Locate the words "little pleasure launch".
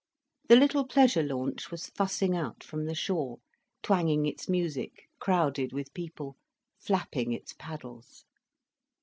0.55-1.69